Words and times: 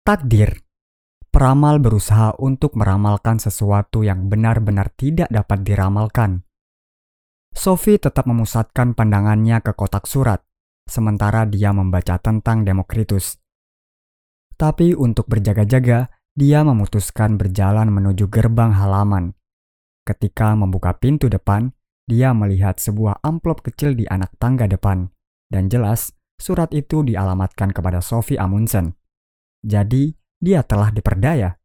Takdir. 0.00 0.64
Peramal 1.28 1.76
berusaha 1.76 2.32
untuk 2.40 2.72
meramalkan 2.72 3.36
sesuatu 3.36 4.00
yang 4.00 4.32
benar-benar 4.32 4.88
tidak 4.96 5.28
dapat 5.28 5.60
diramalkan. 5.60 6.48
Sophie 7.52 8.00
tetap 8.00 8.24
memusatkan 8.24 8.96
pandangannya 8.96 9.60
ke 9.60 9.76
kotak 9.76 10.08
surat, 10.08 10.40
sementara 10.88 11.44
dia 11.44 11.76
membaca 11.76 12.16
tentang 12.16 12.64
Demokritus. 12.64 13.36
Tapi 14.56 14.96
untuk 14.96 15.28
berjaga-jaga, 15.28 16.08
dia 16.32 16.64
memutuskan 16.64 17.36
berjalan 17.36 17.92
menuju 17.92 18.32
gerbang 18.32 18.72
halaman. 18.72 19.36
Ketika 20.08 20.56
membuka 20.56 20.96
pintu 20.96 21.28
depan, 21.28 21.76
dia 22.08 22.32
melihat 22.32 22.80
sebuah 22.80 23.20
amplop 23.20 23.60
kecil 23.60 23.92
di 23.92 24.08
anak 24.08 24.32
tangga 24.40 24.64
depan, 24.64 25.12
dan 25.52 25.68
jelas 25.68 26.16
surat 26.40 26.72
itu 26.72 27.04
dialamatkan 27.04 27.68
kepada 27.76 28.00
Sophie 28.00 28.40
Amundsen. 28.40 28.96
Jadi, 29.60 30.16
dia 30.40 30.64
telah 30.64 30.88
diperdaya. 30.88 31.60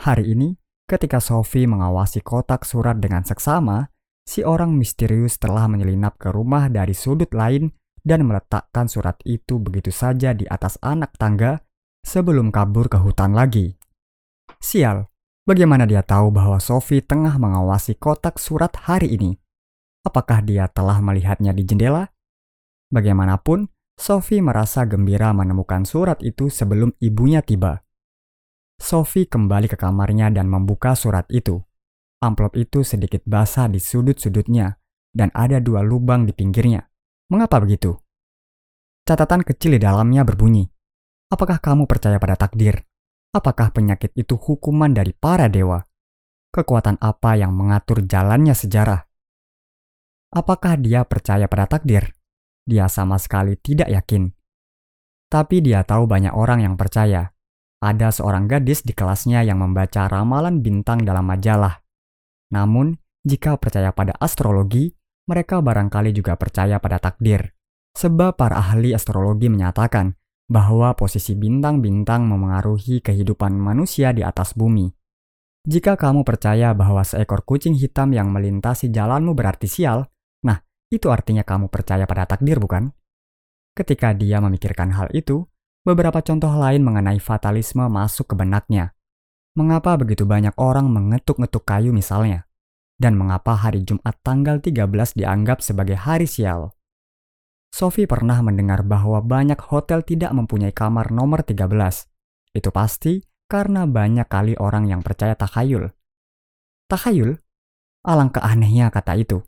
Hari 0.00 0.32
ini, 0.32 0.56
ketika 0.88 1.20
Sophie 1.20 1.68
mengawasi 1.68 2.24
kotak 2.24 2.64
surat 2.64 2.96
dengan 2.96 3.24
seksama, 3.24 3.92
si 4.24 4.40
orang 4.40 4.72
misterius 4.72 5.36
telah 5.36 5.68
menyelinap 5.68 6.16
ke 6.16 6.32
rumah 6.32 6.72
dari 6.72 6.96
sudut 6.96 7.28
lain 7.36 7.72
dan 8.06 8.24
meletakkan 8.24 8.88
surat 8.88 9.18
itu 9.28 9.60
begitu 9.60 9.92
saja 9.92 10.32
di 10.32 10.46
atas 10.48 10.78
anak 10.80 11.18
tangga 11.20 11.60
sebelum 12.06 12.54
kabur 12.54 12.86
ke 12.86 12.96
hutan 13.02 13.34
lagi. 13.34 13.74
Sial, 14.62 15.10
bagaimana 15.42 15.84
dia 15.84 16.06
tahu 16.06 16.30
bahwa 16.30 16.56
Sophie 16.62 17.02
tengah 17.02 17.36
mengawasi 17.36 17.98
kotak 17.98 18.38
surat 18.38 18.72
hari 18.86 19.12
ini? 19.12 19.34
Apakah 20.06 20.40
dia 20.40 20.70
telah 20.70 21.02
melihatnya 21.02 21.50
di 21.50 21.66
jendela? 21.66 22.14
Bagaimanapun, 22.94 23.66
Sophie 23.96 24.44
merasa 24.44 24.84
gembira 24.84 25.32
menemukan 25.32 25.88
surat 25.88 26.20
itu 26.20 26.52
sebelum 26.52 26.92
ibunya 27.00 27.40
tiba. 27.40 27.80
Sophie 28.76 29.24
kembali 29.24 29.72
ke 29.72 29.76
kamarnya 29.80 30.28
dan 30.28 30.46
membuka 30.46 30.92
surat 30.92 31.24
itu. 31.32 31.64
Amplop 32.20 32.56
itu 32.56 32.84
sedikit 32.84 33.24
basah 33.24 33.68
di 33.68 33.80
sudut-sudutnya 33.80 34.76
dan 35.12 35.32
ada 35.32 35.60
dua 35.60 35.80
lubang 35.80 36.28
di 36.28 36.36
pinggirnya. 36.36 36.84
Mengapa 37.32 37.60
begitu? 37.60 37.96
Catatan 39.08 39.44
kecil 39.44 39.76
di 39.76 39.80
dalamnya 39.80 40.24
berbunyi, 40.24 40.68
Apakah 41.26 41.58
kamu 41.58 41.90
percaya 41.90 42.22
pada 42.22 42.38
takdir? 42.38 42.86
Apakah 43.34 43.74
penyakit 43.74 44.14
itu 44.14 44.38
hukuman 44.38 44.94
dari 44.94 45.10
para 45.10 45.50
dewa? 45.50 45.82
Kekuatan 46.54 47.02
apa 47.02 47.34
yang 47.34 47.50
mengatur 47.50 48.00
jalannya 48.06 48.54
sejarah? 48.54 49.04
Apakah 50.30 50.80
dia 50.80 51.04
percaya 51.04 51.50
pada 51.50 51.66
takdir? 51.66 52.15
Dia 52.66 52.90
sama 52.90 53.16
sekali 53.22 53.54
tidak 53.56 53.86
yakin. 53.88 54.28
Tapi 55.30 55.62
dia 55.62 55.86
tahu 55.86 56.10
banyak 56.10 56.34
orang 56.34 56.66
yang 56.66 56.74
percaya, 56.74 57.30
ada 57.78 58.10
seorang 58.10 58.50
gadis 58.50 58.82
di 58.82 58.90
kelasnya 58.90 59.46
yang 59.46 59.62
membaca 59.62 60.10
ramalan 60.10 60.58
bintang 60.58 61.06
dalam 61.06 61.26
majalah. 61.26 61.82
Namun, 62.50 62.98
jika 63.26 63.58
percaya 63.58 63.90
pada 63.94 64.14
astrologi, 64.18 64.90
mereka 65.26 65.58
barangkali 65.58 66.14
juga 66.14 66.38
percaya 66.38 66.78
pada 66.78 67.02
takdir. 67.02 67.54
Sebab 67.96 68.38
para 68.38 68.58
ahli 68.58 68.94
astrologi 68.94 69.50
menyatakan 69.50 70.14
bahwa 70.46 70.94
posisi 70.94 71.34
bintang-bintang 71.34 72.22
memengaruhi 72.22 73.02
kehidupan 73.02 73.58
manusia 73.58 74.14
di 74.14 74.22
atas 74.22 74.54
bumi. 74.54 74.86
Jika 75.66 75.98
kamu 75.98 76.22
percaya 76.22 76.70
bahwa 76.70 77.02
seekor 77.02 77.42
kucing 77.42 77.74
hitam 77.74 78.14
yang 78.14 78.30
melintasi 78.30 78.94
jalanmu 78.94 79.34
berarti 79.34 79.66
sial, 79.66 80.06
itu 80.92 81.10
artinya 81.10 81.42
kamu 81.42 81.70
percaya 81.70 82.06
pada 82.06 82.26
takdir 82.26 82.62
bukan? 82.62 82.94
Ketika 83.76 84.16
dia 84.16 84.40
memikirkan 84.40 84.94
hal 84.96 85.12
itu, 85.12 85.44
Beberapa 85.86 86.18
contoh 86.18 86.50
lain 86.50 86.82
mengenai 86.82 87.22
fatalisme 87.22 87.86
masuk 87.86 88.26
ke 88.26 88.34
benaknya. 88.34 88.90
Mengapa 89.54 89.94
begitu 89.94 90.26
banyak 90.26 90.50
orang 90.58 90.90
mengetuk-ngetuk 90.90 91.62
kayu 91.62 91.94
misalnya? 91.94 92.50
Dan 92.98 93.14
mengapa 93.14 93.54
hari 93.54 93.86
Jumat 93.86 94.18
tanggal 94.26 94.58
13 94.58 95.14
dianggap 95.14 95.62
sebagai 95.62 95.94
hari 95.94 96.26
sial? 96.26 96.74
Sophie 97.70 98.10
pernah 98.10 98.42
mendengar 98.42 98.82
bahwa 98.82 99.22
banyak 99.22 99.62
hotel 99.62 100.02
tidak 100.02 100.34
mempunyai 100.34 100.74
kamar 100.74 101.14
nomor 101.14 101.46
13. 101.46 101.70
Itu 102.50 102.74
pasti 102.74 103.22
karena 103.46 103.86
banyak 103.86 104.26
kali 104.26 104.58
orang 104.58 104.90
yang 104.90 105.06
percaya 105.06 105.38
takhayul. 105.38 105.94
Takhayul? 106.90 107.38
Alangkah 108.02 108.42
anehnya 108.42 108.90
kata 108.90 109.14
itu. 109.22 109.38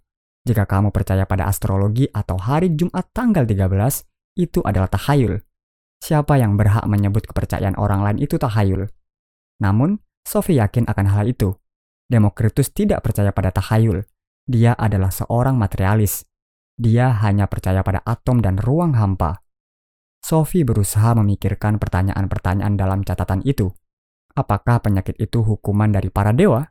Jika 0.49 0.65
kamu 0.65 0.97
percaya 0.97 1.29
pada 1.29 1.45
astrologi 1.45 2.09
atau 2.09 2.41
hari 2.41 2.73
Jumat 2.73 3.13
tanggal 3.13 3.45
13, 3.45 3.69
itu 4.41 4.65
adalah 4.65 4.89
takhayul. 4.89 5.45
Siapa 6.01 6.41
yang 6.41 6.57
berhak 6.57 6.89
menyebut 6.89 7.29
kepercayaan 7.29 7.77
orang 7.77 8.01
lain 8.01 8.19
itu 8.25 8.41
tahayul? 8.41 8.89
Namun, 9.61 10.01
Sophie 10.25 10.57
yakin 10.57 10.89
akan 10.89 11.07
hal 11.13 11.29
itu. 11.29 11.53
Demokritus 12.09 12.73
tidak 12.73 13.05
percaya 13.05 13.29
pada 13.29 13.53
tahayul. 13.53 14.09
Dia 14.49 14.73
adalah 14.73 15.13
seorang 15.13 15.61
materialis. 15.61 16.25
Dia 16.81 17.13
hanya 17.21 17.45
percaya 17.45 17.85
pada 17.85 18.01
atom 18.09 18.41
dan 18.41 18.57
ruang 18.57 18.97
hampa. 18.97 19.45
Sophie 20.25 20.65
berusaha 20.65 21.13
memikirkan 21.13 21.77
pertanyaan-pertanyaan 21.77 22.73
dalam 22.73 23.05
catatan 23.05 23.45
itu. 23.45 23.69
Apakah 24.33 24.81
penyakit 24.81 25.21
itu 25.21 25.45
hukuman 25.45 25.93
dari 25.93 26.09
para 26.09 26.33
dewa? 26.33 26.65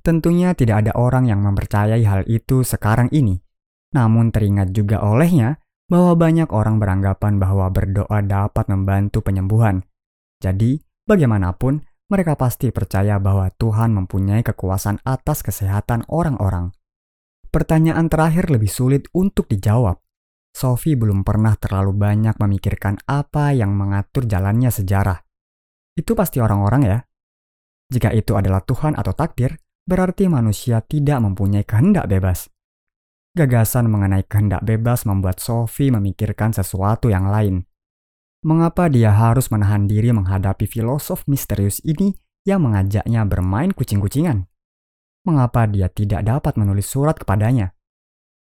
Tentunya 0.00 0.54
tidak 0.54 0.86
ada 0.86 0.92
orang 0.94 1.26
yang 1.26 1.42
mempercayai 1.42 2.02
hal 2.06 2.22
itu 2.30 2.62
sekarang 2.62 3.10
ini. 3.10 3.38
Namun 3.94 4.30
teringat 4.30 4.70
juga 4.72 5.00
olehnya 5.02 5.58
bahwa 5.88 6.12
banyak 6.14 6.52
orang 6.52 6.76
beranggapan 6.76 7.40
bahwa 7.40 7.66
berdoa 7.72 8.20
dapat 8.20 8.68
membantu 8.68 9.24
penyembuhan. 9.24 9.82
Jadi, 10.38 10.78
bagaimanapun, 11.08 11.82
mereka 12.08 12.36
pasti 12.36 12.72
percaya 12.72 13.20
bahwa 13.20 13.48
Tuhan 13.52 13.92
mempunyai 13.96 14.44
kekuasaan 14.44 15.04
atas 15.04 15.44
kesehatan 15.44 16.08
orang-orang. 16.08 16.72
Pertanyaan 17.48 18.12
terakhir 18.12 18.52
lebih 18.52 18.68
sulit 18.68 19.08
untuk 19.16 19.48
dijawab. 19.48 20.00
Sophie 20.52 20.96
belum 20.96 21.24
pernah 21.24 21.56
terlalu 21.56 21.96
banyak 21.96 22.36
memikirkan 22.36 23.00
apa 23.08 23.52
yang 23.52 23.76
mengatur 23.76 24.24
jalannya 24.24 24.72
sejarah. 24.72 25.20
Itu 25.96 26.12
pasti 26.12 26.40
orang-orang 26.40 26.82
ya. 26.84 26.98
Jika 27.88 28.12
itu 28.12 28.36
adalah 28.36 28.60
Tuhan 28.64 28.96
atau 28.96 29.16
takdir, 29.16 29.56
berarti 29.88 30.28
manusia 30.28 30.84
tidak 30.84 31.24
mempunyai 31.24 31.64
kehendak 31.64 32.12
bebas. 32.12 32.52
Gagasan 33.32 33.88
mengenai 33.88 34.28
kehendak 34.28 34.60
bebas 34.60 35.08
membuat 35.08 35.40
Sophie 35.40 35.88
memikirkan 35.88 36.52
sesuatu 36.52 37.08
yang 37.08 37.32
lain. 37.32 37.64
Mengapa 38.44 38.92
dia 38.92 39.16
harus 39.16 39.48
menahan 39.48 39.88
diri 39.88 40.12
menghadapi 40.12 40.68
filosof 40.68 41.24
misterius 41.24 41.80
ini 41.88 42.12
yang 42.44 42.68
mengajaknya 42.68 43.24
bermain 43.24 43.72
kucing-kucingan? 43.72 44.44
Mengapa 45.24 45.64
dia 45.64 45.88
tidak 45.88 46.22
dapat 46.28 46.54
menulis 46.60 46.86
surat 46.86 47.16
kepadanya? 47.16 47.72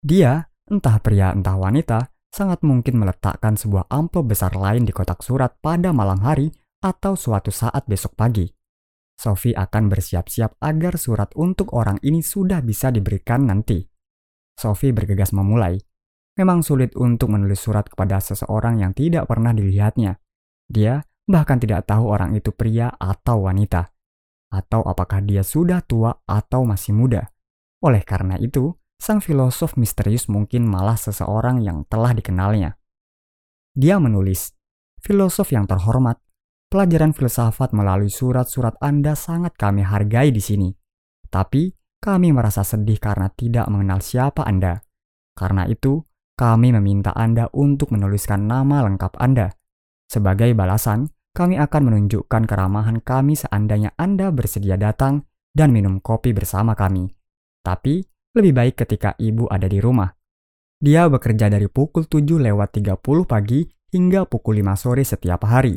Dia, 0.01 0.49
entah 0.67 0.97
pria 0.99 1.31
entah 1.31 1.55
wanita, 1.55 2.11
sangat 2.33 2.65
mungkin 2.65 2.99
meletakkan 2.99 3.55
sebuah 3.55 3.87
amplop 3.87 4.33
besar 4.33 4.57
lain 4.57 4.83
di 4.83 4.91
kotak 4.91 5.23
surat 5.23 5.55
pada 5.61 5.93
malam 5.95 6.19
hari 6.19 6.51
atau 6.83 7.15
suatu 7.17 7.49
saat 7.49 7.87
besok 7.87 8.13
pagi. 8.13 8.56
Sophie 9.17 9.57
akan 9.57 9.89
bersiap-siap 9.89 10.61
agar 10.61 10.93
surat 11.01 11.33
untuk 11.33 11.73
orang 11.73 11.97
ini 12.05 12.21
sudah 12.21 12.61
bisa 12.61 12.93
diberikan 12.93 13.49
nanti. 13.49 13.81
Sophie 14.53 14.93
bergegas 14.93 15.33
memulai. 15.33 15.81
Memang 16.37 16.61
sulit 16.61 16.93
untuk 16.93 17.33
menulis 17.33 17.57
surat 17.57 17.89
kepada 17.89 18.21
seseorang 18.21 18.77
yang 18.77 18.93
tidak 18.93 19.25
pernah 19.25 19.57
dilihatnya. 19.57 20.21
Dia 20.69 21.01
bahkan 21.25 21.57
tidak 21.57 21.89
tahu 21.89 22.13
orang 22.13 22.37
itu 22.37 22.53
pria 22.53 22.93
atau 22.93 23.49
wanita, 23.49 23.89
atau 24.53 24.85
apakah 24.85 25.25
dia 25.25 25.41
sudah 25.41 25.81
tua 25.81 26.13
atau 26.29 26.61
masih 26.61 26.93
muda. 26.93 27.33
Oleh 27.81 28.05
karena 28.05 28.37
itu, 28.37 28.69
sang 29.01 29.17
filosof 29.17 29.81
misterius 29.81 30.29
mungkin 30.29 30.69
malah 30.69 30.97
seseorang 30.97 31.65
yang 31.65 31.89
telah 31.89 32.13
dikenalnya. 32.13 32.77
Dia 33.73 33.97
menulis, 33.97 34.53
"Filosof 35.01 35.49
yang 35.53 35.65
terhormat, 35.65 36.21
pelajaran 36.77 37.09
filsafat 37.09 37.73
melalui 37.73 38.13
surat-surat 38.13 38.77
Anda 38.77 39.17
sangat 39.17 39.57
kami 39.57 39.81
hargai 39.81 40.29
di 40.29 40.37
sini. 40.37 40.69
Tapi 41.25 41.73
kami 41.97 42.29
merasa 42.29 42.61
sedih 42.61 43.01
karena 43.01 43.33
tidak 43.33 43.65
mengenal 43.65 43.97
siapa 43.97 44.45
Anda. 44.45 44.85
Karena 45.33 45.65
itu, 45.65 46.05
kami 46.37 46.69
meminta 46.77 47.17
Anda 47.17 47.49
untuk 47.57 47.89
menuliskan 47.89 48.45
nama 48.45 48.85
lengkap 48.85 49.17
Anda. 49.17 49.49
Sebagai 50.05 50.53
balasan, 50.53 51.09
kami 51.33 51.57
akan 51.57 51.81
menunjukkan 51.89 52.45
keramahan 52.45 53.01
kami 53.01 53.33
seandainya 53.33 53.97
Anda 53.97 54.29
bersedia 54.29 54.77
datang 54.77 55.25
dan 55.57 55.73
minum 55.73 55.97
kopi 55.97 56.29
bersama 56.29 56.77
kami. 56.77 57.09
Tapi, 57.65 58.05
lebih 58.37 58.53
baik 58.53 58.85
ketika 58.85 59.17
ibu 59.17 59.49
ada 59.49 59.65
di 59.65 59.81
rumah. 59.81 60.13
Dia 60.77 61.09
bekerja 61.09 61.49
dari 61.49 61.65
pukul 61.73 62.05
7 62.05 62.37
lewat 62.37 62.77
30 62.77 63.01
pagi 63.25 63.65
hingga 63.89 64.29
pukul 64.29 64.61
5 64.61 64.77
sore 64.77 65.01
setiap 65.01 65.41
hari, 65.41 65.73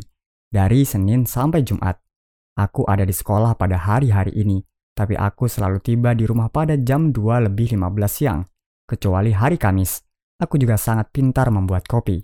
dari 0.51 0.83
Senin 0.83 1.25
sampai 1.25 1.63
Jumat. 1.63 1.97
Aku 2.59 2.83
ada 2.85 3.07
di 3.07 3.15
sekolah 3.15 3.55
pada 3.55 3.79
hari-hari 3.79 4.35
ini, 4.35 4.59
tapi 4.93 5.15
aku 5.15 5.47
selalu 5.47 5.79
tiba 5.81 6.13
di 6.13 6.27
rumah 6.27 6.51
pada 6.51 6.75
jam 6.77 7.15
2 7.15 7.47
lebih 7.47 7.79
15 7.79 8.11
siang, 8.11 8.43
kecuali 8.85 9.31
hari 9.31 9.57
Kamis. 9.57 10.03
Aku 10.43 10.59
juga 10.59 10.75
sangat 10.75 11.15
pintar 11.15 11.49
membuat 11.55 11.87
kopi. 11.87 12.21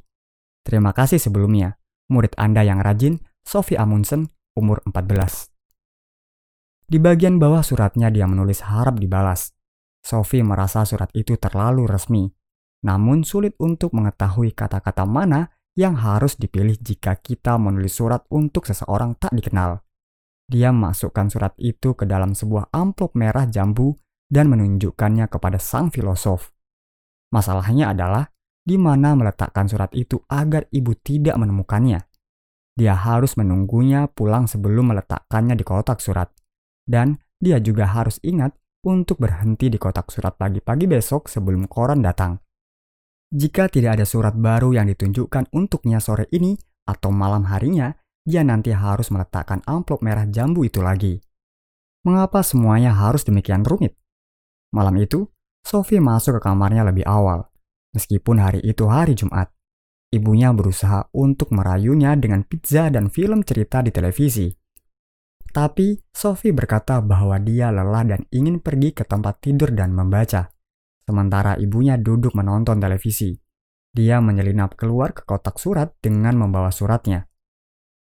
Terima 0.66 0.90
kasih 0.90 1.22
sebelumnya, 1.22 1.78
murid 2.10 2.34
Anda 2.34 2.66
yang 2.66 2.82
rajin, 2.82 3.22
Sophie 3.46 3.78
Amundsen, 3.78 4.26
umur 4.58 4.82
14. 4.82 5.54
Di 6.86 6.98
bagian 6.98 7.38
bawah 7.38 7.62
suratnya 7.62 8.10
dia 8.10 8.26
menulis 8.26 8.66
harap 8.66 8.98
dibalas. 8.98 9.54
Sophie 10.02 10.42
merasa 10.42 10.82
surat 10.86 11.10
itu 11.14 11.38
terlalu 11.38 11.86
resmi, 11.86 12.26
namun 12.82 13.22
sulit 13.26 13.54
untuk 13.58 13.94
mengetahui 13.94 14.54
kata-kata 14.54 15.02
mana 15.02 15.55
yang 15.76 16.00
harus 16.00 16.40
dipilih 16.40 16.80
jika 16.80 17.20
kita 17.20 17.60
menulis 17.60 18.00
surat 18.00 18.24
untuk 18.32 18.64
seseorang 18.64 19.14
tak 19.20 19.30
dikenal. 19.36 19.84
Dia 20.48 20.72
masukkan 20.72 21.28
surat 21.28 21.52
itu 21.60 21.92
ke 21.92 22.08
dalam 22.08 22.32
sebuah 22.32 22.72
amplop 22.72 23.12
merah 23.12 23.44
jambu 23.44 23.94
dan 24.26 24.48
menunjukkannya 24.50 25.28
kepada 25.28 25.60
sang 25.60 25.92
filosof. 25.92 26.50
Masalahnya 27.30 27.92
adalah 27.92 28.32
di 28.66 28.74
mana 28.80 29.14
meletakkan 29.14 29.70
surat 29.70 29.92
itu 29.94 30.18
agar 30.26 30.66
ibu 30.72 30.96
tidak 30.98 31.38
menemukannya. 31.38 32.02
Dia 32.76 32.94
harus 32.96 33.38
menunggunya 33.38 34.08
pulang 34.10 34.48
sebelum 34.50 34.90
meletakkannya 34.90 35.54
di 35.54 35.64
kotak 35.64 36.02
surat. 36.02 36.28
Dan 36.86 37.18
dia 37.36 37.60
juga 37.60 37.88
harus 37.90 38.22
ingat 38.22 38.54
untuk 38.86 39.18
berhenti 39.18 39.66
di 39.66 39.76
kotak 39.76 40.08
surat 40.14 40.38
pagi-pagi 40.38 40.86
besok 40.86 41.26
sebelum 41.26 41.66
koran 41.66 42.00
datang. 42.00 42.45
Jika 43.34 43.66
tidak 43.66 43.98
ada 43.98 44.06
surat 44.06 44.38
baru 44.38 44.70
yang 44.70 44.86
ditunjukkan 44.86 45.50
untuknya 45.50 45.98
sore 45.98 46.30
ini 46.30 46.54
atau 46.86 47.10
malam 47.10 47.42
harinya, 47.50 47.90
dia 48.22 48.46
nanti 48.46 48.70
harus 48.70 49.10
meletakkan 49.10 49.62
amplop 49.66 50.02
merah 50.02 50.26
jambu 50.26 50.62
itu 50.62 50.82
lagi. 50.82 51.18
Mengapa 52.06 52.46
semuanya 52.46 52.94
harus 52.94 53.26
demikian 53.26 53.66
rumit? 53.66 53.98
Malam 54.70 54.94
itu, 55.02 55.26
Sophie 55.66 55.98
masuk 55.98 56.38
ke 56.38 56.40
kamarnya 56.46 56.86
lebih 56.86 57.02
awal, 57.02 57.50
meskipun 57.90 58.38
hari 58.38 58.62
itu 58.62 58.86
hari 58.86 59.18
Jumat. 59.18 59.50
Ibunya 60.14 60.54
berusaha 60.54 61.10
untuk 61.10 61.50
merayunya 61.50 62.14
dengan 62.14 62.46
pizza 62.46 62.86
dan 62.94 63.10
film 63.10 63.42
cerita 63.42 63.82
di 63.82 63.90
televisi. 63.90 64.46
Tapi 65.50 65.98
Sophie 66.14 66.54
berkata 66.54 67.02
bahwa 67.02 67.42
dia 67.42 67.74
lelah 67.74 68.06
dan 68.06 68.22
ingin 68.30 68.62
pergi 68.62 68.94
ke 68.94 69.02
tempat 69.02 69.42
tidur 69.42 69.74
dan 69.74 69.90
membaca. 69.90 70.55
Sementara 71.06 71.54
ibunya 71.62 71.94
duduk 71.94 72.34
menonton 72.34 72.82
televisi. 72.82 73.30
Dia 73.94 74.18
menyelinap 74.18 74.74
keluar 74.74 75.14
ke 75.14 75.22
kotak 75.22 75.62
surat 75.62 75.94
dengan 76.02 76.34
membawa 76.34 76.74
suratnya. 76.74 77.30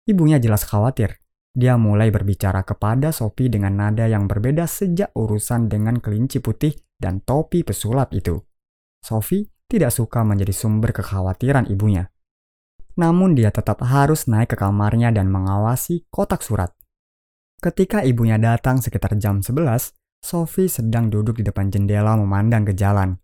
Ibunya 0.08 0.40
jelas 0.40 0.64
khawatir. 0.64 1.20
Dia 1.52 1.76
mulai 1.76 2.08
berbicara 2.08 2.64
kepada 2.64 3.12
Sophie 3.12 3.52
dengan 3.52 3.76
nada 3.76 4.08
yang 4.08 4.24
berbeda 4.24 4.64
sejak 4.64 5.12
urusan 5.12 5.68
dengan 5.68 6.00
kelinci 6.00 6.40
putih 6.40 6.72
dan 6.96 7.20
topi 7.20 7.64
pesulap 7.64 8.12
itu. 8.16 8.40
Sophie 9.04 9.48
tidak 9.68 9.92
suka 9.92 10.24
menjadi 10.24 10.52
sumber 10.56 10.96
kekhawatiran 10.96 11.68
ibunya. 11.68 12.08
Namun 12.96 13.36
dia 13.36 13.52
tetap 13.52 13.84
harus 13.84 14.24
naik 14.24 14.52
ke 14.52 14.56
kamarnya 14.56 15.12
dan 15.12 15.28
mengawasi 15.28 16.08
kotak 16.08 16.40
surat. 16.40 16.72
Ketika 17.60 18.04
ibunya 18.04 18.40
datang 18.40 18.80
sekitar 18.80 19.16
jam 19.20 19.40
11, 19.40 19.92
Sophie 20.26 20.66
sedang 20.66 21.06
duduk 21.06 21.38
di 21.38 21.46
depan 21.46 21.70
jendela 21.70 22.18
memandang 22.18 22.66
ke 22.66 22.74
jalan. 22.74 23.14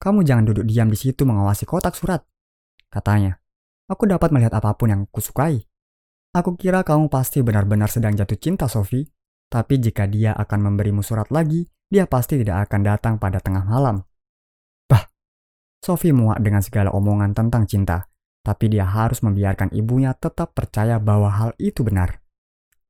Kamu 0.00 0.24
jangan 0.24 0.48
duduk 0.48 0.64
diam 0.64 0.88
di 0.88 0.96
situ 0.96 1.28
mengawasi 1.28 1.68
kotak 1.68 1.92
surat, 1.92 2.24
katanya. 2.88 3.36
Aku 3.92 4.08
dapat 4.08 4.32
melihat 4.32 4.56
apa 4.56 4.72
pun 4.80 4.88
yang 4.88 5.04
kusukai. 5.12 5.60
Aku 6.32 6.56
kira 6.56 6.80
kamu 6.88 7.12
pasti 7.12 7.44
benar-benar 7.44 7.92
sedang 7.92 8.16
jatuh 8.16 8.40
cinta, 8.40 8.64
Sophie. 8.64 9.12
Tapi 9.52 9.76
jika 9.76 10.08
dia 10.08 10.32
akan 10.32 10.72
memberimu 10.72 11.04
surat 11.04 11.28
lagi, 11.28 11.68
dia 11.92 12.08
pasti 12.08 12.40
tidak 12.40 12.64
akan 12.72 12.80
datang 12.80 13.14
pada 13.20 13.36
tengah 13.36 13.68
malam. 13.68 14.00
Sophie 15.86 16.10
muak 16.10 16.42
dengan 16.42 16.66
segala 16.66 16.90
omongan 16.90 17.30
tentang 17.30 17.62
cinta, 17.70 18.10
tapi 18.42 18.66
dia 18.66 18.82
harus 18.82 19.22
membiarkan 19.22 19.70
ibunya 19.70 20.18
tetap 20.18 20.50
percaya 20.50 20.98
bahwa 20.98 21.30
hal 21.30 21.54
itu 21.62 21.86
benar. 21.86 22.25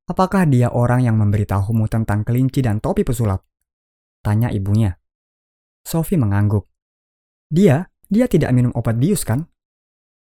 Apakah 0.07 0.47
dia 0.47 0.71
orang 0.71 1.03
yang 1.03 1.19
memberitahumu 1.19 1.91
tentang 1.91 2.23
kelinci 2.23 2.63
dan 2.63 2.79
topi 2.79 3.03
pesulap? 3.03 3.43
Tanya 4.23 4.47
ibunya. 4.49 4.95
Sophie 5.83 6.15
mengangguk. 6.15 6.67
Dia, 7.51 7.87
dia 8.07 8.25
tidak 8.31 8.55
minum 8.55 8.71
obat 8.75 8.95
bius 8.95 9.27
kan? 9.27 9.47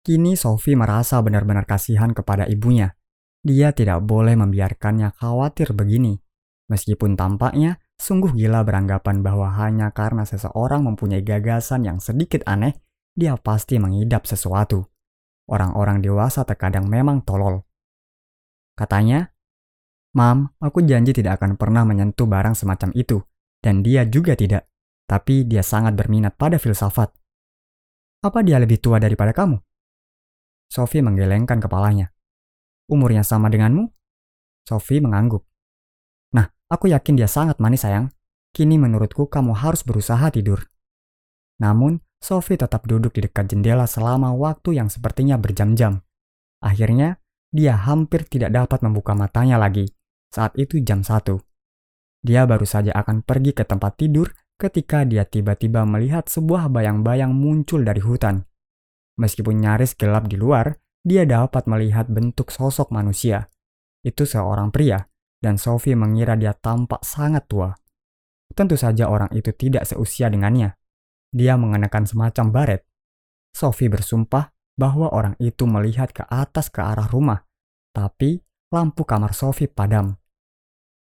Kini 0.04 0.40
Sophie 0.40 0.80
merasa 0.80 1.20
benar-benar 1.20 1.68
kasihan 1.68 2.16
kepada 2.16 2.48
ibunya. 2.48 2.96
Dia 3.44 3.76
tidak 3.76 4.04
boleh 4.08 4.40
membiarkannya 4.40 5.12
khawatir 5.20 5.76
begini. 5.76 6.16
Meskipun 6.72 7.14
tampaknya 7.20 7.78
Sungguh 7.96 8.36
gila 8.36 8.68
beranggapan 8.68 9.24
bahwa 9.24 9.56
hanya 9.56 9.88
karena 9.96 10.28
seseorang 10.28 10.84
mempunyai 10.84 11.24
gagasan 11.24 11.88
yang 11.88 12.04
sedikit 12.04 12.44
aneh, 12.44 12.76
dia 13.16 13.40
pasti 13.40 13.80
mengidap 13.80 14.28
sesuatu. 14.28 14.92
Orang-orang 15.48 16.04
dewasa 16.04 16.44
terkadang 16.44 16.92
memang 16.92 17.24
tolol. 17.24 17.64
Katanya, 18.76 19.32
Mam, 20.16 20.48
aku 20.64 20.80
janji 20.88 21.12
tidak 21.12 21.44
akan 21.44 21.60
pernah 21.60 21.84
menyentuh 21.84 22.24
barang 22.24 22.56
semacam 22.56 22.90
itu, 22.96 23.20
dan 23.60 23.84
dia 23.84 24.08
juga 24.08 24.40
tidak. 24.40 24.66
Tapi 25.06 25.44
dia 25.44 25.62
sangat 25.62 25.94
berminat 25.94 26.40
pada 26.40 26.56
filsafat. 26.56 27.12
Apa 28.24 28.42
dia 28.42 28.58
lebih 28.58 28.80
tua 28.80 28.98
daripada 28.98 29.36
kamu? 29.36 29.60
Sophie 30.72 31.04
menggelengkan 31.04 31.60
kepalanya. 31.62 32.10
Umurnya 32.90 33.22
sama 33.22 33.52
denganmu? 33.52 33.92
Sophie 34.66 35.04
mengangguk. 35.04 35.46
Aku 36.66 36.90
yakin 36.90 37.14
dia 37.14 37.30
sangat 37.30 37.62
manis 37.62 37.86
sayang. 37.86 38.10
Kini 38.50 38.82
menurutku 38.82 39.30
kamu 39.30 39.54
harus 39.54 39.86
berusaha 39.86 40.34
tidur. 40.34 40.66
Namun, 41.62 42.02
Sophie 42.18 42.58
tetap 42.58 42.90
duduk 42.90 43.14
di 43.14 43.22
dekat 43.22 43.54
jendela 43.54 43.86
selama 43.86 44.34
waktu 44.34 44.82
yang 44.82 44.90
sepertinya 44.90 45.38
berjam-jam. 45.38 46.02
Akhirnya, 46.66 47.22
dia 47.54 47.78
hampir 47.78 48.26
tidak 48.26 48.50
dapat 48.50 48.82
membuka 48.82 49.14
matanya 49.14 49.62
lagi. 49.62 49.86
Saat 50.36 50.60
itu 50.60 50.84
jam 50.84 51.00
satu. 51.00 51.40
Dia 52.20 52.44
baru 52.44 52.68
saja 52.68 52.92
akan 52.92 53.24
pergi 53.24 53.56
ke 53.56 53.64
tempat 53.64 53.96
tidur 53.96 54.36
ketika 54.60 55.08
dia 55.08 55.24
tiba-tiba 55.24 55.88
melihat 55.88 56.28
sebuah 56.28 56.68
bayang-bayang 56.68 57.32
muncul 57.32 57.88
dari 57.88 58.04
hutan. 58.04 58.44
Meskipun 59.16 59.64
nyaris 59.64 59.96
gelap 59.96 60.28
di 60.28 60.36
luar, 60.36 60.76
dia 61.08 61.24
dapat 61.24 61.72
melihat 61.72 62.12
bentuk 62.12 62.52
sosok 62.52 62.92
manusia. 62.92 63.48
Itu 64.04 64.28
seorang 64.28 64.76
pria 64.76 65.08
dan 65.40 65.56
Sophie 65.56 65.96
mengira 65.96 66.36
dia 66.36 66.52
tampak 66.52 67.08
sangat 67.08 67.48
tua. 67.48 67.72
Tentu 68.52 68.76
saja 68.76 69.08
orang 69.08 69.32
itu 69.32 69.56
tidak 69.56 69.88
seusia 69.88 70.28
dengannya. 70.28 70.76
Dia 71.32 71.56
mengenakan 71.56 72.04
semacam 72.04 72.46
baret. 72.52 72.82
Sophie 73.56 73.88
bersumpah 73.88 74.52
bahwa 74.76 75.16
orang 75.16 75.40
itu 75.40 75.64
melihat 75.64 76.12
ke 76.12 76.28
atas 76.28 76.68
ke 76.68 76.84
arah 76.84 77.08
rumah, 77.08 77.40
tapi 77.96 78.44
lampu 78.68 79.08
kamar 79.08 79.32
Sophie 79.32 79.72
padam. 79.72 80.20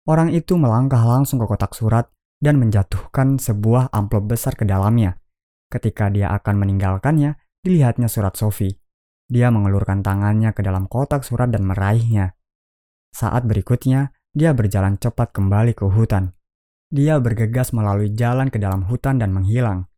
Orang 0.05 0.29
itu 0.37 0.61
melangkah 0.61 1.01
langsung 1.01 1.41
ke 1.41 1.49
kotak 1.49 1.73
surat 1.73 2.13
dan 2.37 2.61
menjatuhkan 2.61 3.41
sebuah 3.41 3.89
amplop 3.89 4.37
besar 4.37 4.53
ke 4.53 4.69
dalamnya. 4.69 5.17
Ketika 5.73 6.13
dia 6.13 6.29
akan 6.37 6.61
meninggalkannya, 6.61 7.41
dilihatnya 7.65 8.13
surat 8.13 8.37
Sophie. 8.37 8.77
Dia 9.33 9.49
mengelurkan 9.49 10.05
tangannya 10.05 10.53
ke 10.53 10.61
dalam 10.61 10.85
kotak 10.85 11.25
surat 11.25 11.49
dan 11.49 11.65
meraihnya. 11.65 12.37
Saat 13.17 13.49
berikutnya, 13.49 14.13
dia 14.37 14.53
berjalan 14.53 15.01
cepat 15.01 15.33
kembali 15.33 15.73
ke 15.73 15.89
hutan. 15.89 16.37
Dia 16.93 17.17
bergegas 17.17 17.73
melalui 17.73 18.13
jalan 18.13 18.53
ke 18.53 18.61
dalam 18.61 18.85
hutan 18.85 19.17
dan 19.17 19.33
menghilang. 19.33 19.89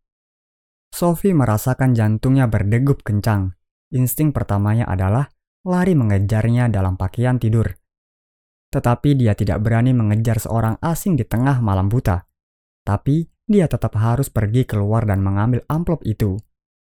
Sophie 0.94 1.34
merasakan 1.34 1.98
jantungnya 1.98 2.46
berdegup 2.46 3.02
kencang. 3.02 3.58
Insting 3.90 4.30
pertamanya 4.30 4.86
adalah 4.86 5.26
lari 5.66 5.98
mengejarnya 5.98 6.70
dalam 6.70 6.94
pakaian 6.94 7.42
tidur. 7.42 7.74
Tetapi 8.72 9.14
dia 9.14 9.32
tidak 9.32 9.62
berani 9.62 9.94
mengejar 9.94 10.42
seorang 10.42 10.76
asing 10.82 11.14
di 11.14 11.24
tengah 11.24 11.62
malam 11.62 11.86
buta. 11.86 12.26
Tapi 12.86 13.26
dia 13.46 13.70
tetap 13.70 13.94
harus 13.94 14.26
pergi 14.26 14.66
keluar 14.66 15.06
dan 15.06 15.22
mengambil 15.22 15.62
amplop 15.70 16.02
itu. 16.02 16.34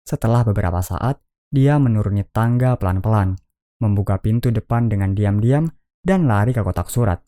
Setelah 0.08 0.48
beberapa 0.48 0.80
saat, 0.80 1.20
dia 1.52 1.76
menuruni 1.76 2.24
tangga 2.32 2.80
pelan-pelan, 2.80 3.36
membuka 3.84 4.20
pintu 4.20 4.52
depan 4.56 4.88
dengan 4.88 5.12
diam-diam, 5.12 5.68
dan 6.00 6.30
lari 6.30 6.56
ke 6.56 6.62
kotak 6.64 6.88
surat. 6.88 7.20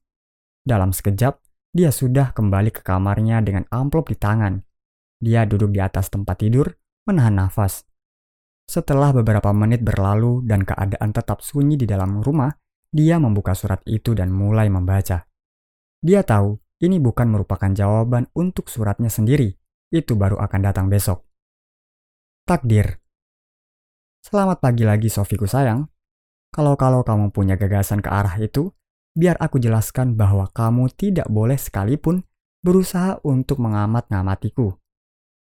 Dalam 0.64 0.94
sekejap, 0.96 1.40
dia 1.74 1.92
sudah 1.92 2.32
kembali 2.32 2.72
ke 2.72 2.82
kamarnya 2.84 3.44
dengan 3.44 3.68
amplop 3.72 4.12
di 4.12 4.18
tangan. 4.18 4.64
Dia 5.18 5.44
duduk 5.50 5.74
di 5.74 5.82
atas 5.82 6.08
tempat 6.14 6.40
tidur, 6.40 6.70
menahan 7.10 7.36
nafas. 7.36 7.84
Setelah 8.68 9.16
beberapa 9.16 9.50
menit 9.56 9.80
berlalu 9.82 10.44
dan 10.44 10.68
keadaan 10.68 11.16
tetap 11.16 11.40
sunyi 11.40 11.80
di 11.80 11.88
dalam 11.88 12.20
rumah, 12.20 12.52
dia 12.92 13.20
membuka 13.20 13.52
surat 13.54 13.84
itu 13.84 14.16
dan 14.16 14.32
mulai 14.32 14.72
membaca. 14.72 15.28
Dia 16.00 16.22
tahu 16.24 16.56
ini 16.84 17.02
bukan 17.02 17.28
merupakan 17.28 17.74
jawaban 17.74 18.30
untuk 18.38 18.70
suratnya 18.70 19.10
sendiri, 19.10 19.58
itu 19.90 20.14
baru 20.14 20.38
akan 20.40 20.62
datang 20.62 20.88
besok. 20.88 21.26
Takdir 22.48 23.02
Selamat 24.24 24.64
pagi 24.64 24.84
lagi 24.88 25.08
Sofiku 25.12 25.48
sayang. 25.48 25.88
Kalau-kalau 26.52 27.04
kamu 27.04 27.36
punya 27.36 27.60
gagasan 27.60 28.00
ke 28.00 28.08
arah 28.08 28.40
itu, 28.40 28.72
biar 29.16 29.36
aku 29.42 29.60
jelaskan 29.60 30.16
bahwa 30.16 30.48
kamu 30.56 30.88
tidak 30.96 31.28
boleh 31.28 31.60
sekalipun 31.60 32.24
berusaha 32.64 33.20
untuk 33.28 33.60
mengamat-ngamatiku. 33.60 34.76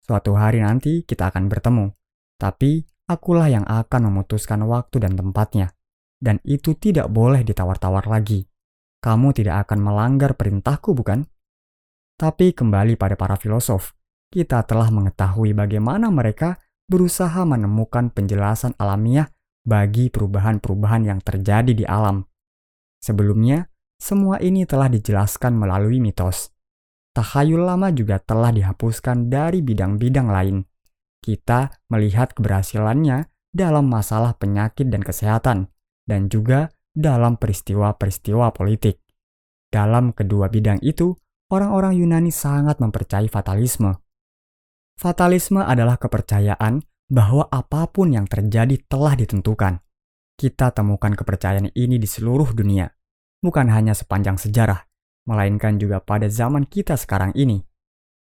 Suatu 0.02 0.34
hari 0.34 0.64
nanti 0.64 1.04
kita 1.04 1.30
akan 1.30 1.52
bertemu, 1.52 1.92
tapi 2.40 2.88
akulah 3.06 3.46
yang 3.52 3.66
akan 3.68 4.10
memutuskan 4.10 4.64
waktu 4.64 5.04
dan 5.04 5.14
tempatnya. 5.14 5.77
Dan 6.18 6.42
itu 6.42 6.74
tidak 6.74 7.10
boleh 7.10 7.46
ditawar-tawar 7.46 8.06
lagi. 8.10 8.46
Kamu 8.98 9.30
tidak 9.30 9.66
akan 9.66 9.78
melanggar 9.78 10.34
perintahku, 10.34 10.90
bukan? 10.94 11.22
Tapi 12.18 12.50
kembali 12.50 12.98
pada 12.98 13.14
para 13.14 13.38
filosof, 13.38 13.94
kita 14.28 14.66
telah 14.66 14.90
mengetahui 14.90 15.54
bagaimana 15.54 16.10
mereka 16.10 16.58
berusaha 16.90 17.46
menemukan 17.46 18.10
penjelasan 18.10 18.74
alamiah 18.76 19.30
bagi 19.62 20.10
perubahan-perubahan 20.10 21.06
yang 21.06 21.20
terjadi 21.22 21.72
di 21.72 21.84
alam. 21.86 22.26
Sebelumnya, 22.98 23.70
semua 23.98 24.42
ini 24.42 24.66
telah 24.66 24.90
dijelaskan 24.90 25.54
melalui 25.54 26.02
mitos. 26.02 26.50
Tahayul 27.14 27.66
lama 27.66 27.90
juga 27.94 28.18
telah 28.18 28.50
dihapuskan 28.50 29.30
dari 29.30 29.62
bidang-bidang 29.62 30.26
lain. 30.26 30.66
Kita 31.22 31.70
melihat 31.90 32.34
keberhasilannya 32.34 33.26
dalam 33.50 33.90
masalah 33.90 34.38
penyakit 34.38 34.86
dan 34.86 35.02
kesehatan, 35.02 35.66
dan 36.08 36.32
juga 36.32 36.72
dalam 36.88 37.36
peristiwa-peristiwa 37.36 38.56
politik. 38.56 39.04
Dalam 39.68 40.16
kedua 40.16 40.48
bidang 40.48 40.80
itu, 40.80 41.12
orang-orang 41.52 42.00
Yunani 42.00 42.32
sangat 42.32 42.80
mempercayai 42.80 43.28
fatalisme. 43.28 43.92
Fatalisme 44.96 45.60
adalah 45.60 46.00
kepercayaan 46.00 46.80
bahwa 47.12 47.46
apa 47.52 47.86
pun 47.92 48.16
yang 48.16 48.24
terjadi 48.24 48.80
telah 48.88 49.12
ditentukan. 49.12 49.84
Kita 50.34 50.72
temukan 50.72 51.12
kepercayaan 51.12 51.70
ini 51.76 52.00
di 52.00 52.08
seluruh 52.08 52.56
dunia, 52.56 52.88
bukan 53.44 53.68
hanya 53.68 53.92
sepanjang 53.92 54.40
sejarah, 54.40 54.88
melainkan 55.28 55.76
juga 55.76 56.00
pada 56.00 56.26
zaman 56.26 56.64
kita 56.64 56.96
sekarang 56.96 57.36
ini. 57.36 57.60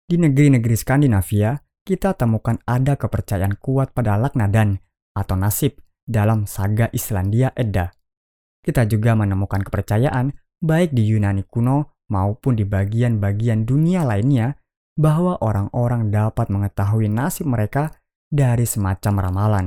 Di 0.07 0.17
negeri-negeri 0.17 0.75
Skandinavia, 0.79 1.59
kita 1.87 2.15
temukan 2.15 2.59
ada 2.67 2.95
kepercayaan 2.95 3.59
kuat 3.59 3.91
pada 3.91 4.15
laknadan 4.19 4.79
atau 5.15 5.35
nasib 5.39 5.86
dalam 6.07 6.47
saga 6.47 6.87
Islandia 6.95 7.51
Edda. 7.53 7.91
Kita 8.63 8.87
juga 8.87 9.19
menemukan 9.19 9.63
kepercayaan 9.63 10.31
baik 10.63 10.95
di 10.95 11.07
Yunani 11.11 11.45
kuno 11.45 11.99
maupun 12.11 12.55
di 12.55 12.63
bagian-bagian 12.63 13.67
dunia 13.67 14.07
lainnya 14.07 14.55
bahwa 14.97 15.37
orang-orang 15.45 16.09
dapat 16.09 16.49
mengetahui 16.49 17.13
nasib 17.13 17.51
mereka 17.51 17.93
dari 18.31 18.65
semacam 18.65 19.15
ramalan. 19.29 19.67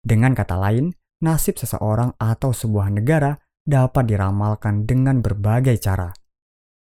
Dengan 0.00 0.32
kata 0.32 0.56
lain, 0.56 0.90
nasib 1.20 1.60
seseorang 1.60 2.16
atau 2.16 2.56
sebuah 2.56 2.88
negara 2.88 3.36
dapat 3.66 4.08
diramalkan 4.08 4.88
dengan 4.88 5.20
berbagai 5.20 5.76
cara. 5.76 6.08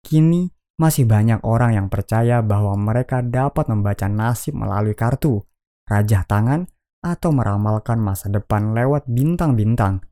Kini, 0.06 0.46
masih 0.78 1.10
banyak 1.10 1.42
orang 1.42 1.75
yang 1.75 1.88
percaya 1.90 2.38
bahwa 2.38 2.78
mereka 2.78 3.18
dapat 3.18 3.66
membaca 3.66 4.06
nasib 4.06 4.54
melalui 4.54 4.94
kartu, 4.94 5.42
rajah 5.90 6.22
tangan, 6.22 6.70
atau 7.04 7.30
meramalkan 7.30 8.02
masa 8.02 8.30
depan 8.30 8.74
lewat 8.74 9.06
bintang-bintang. 9.06 10.02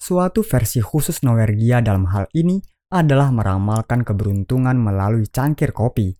Suatu 0.00 0.44
versi 0.44 0.84
khusus 0.84 1.24
Norwegia 1.24 1.80
dalam 1.80 2.08
hal 2.12 2.28
ini 2.36 2.60
adalah 2.92 3.32
meramalkan 3.32 4.04
keberuntungan 4.04 4.76
melalui 4.76 5.26
cangkir 5.26 5.72
kopi. 5.72 6.12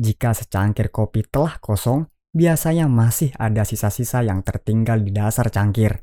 Jika 0.00 0.34
secangkir 0.34 0.90
kopi 0.90 1.24
telah 1.28 1.60
kosong, 1.60 2.08
biasanya 2.32 2.88
masih 2.88 3.34
ada 3.36 3.62
sisa-sisa 3.66 4.24
yang 4.24 4.40
tertinggal 4.42 5.00
di 5.02 5.12
dasar 5.12 5.52
cangkir. 5.52 6.02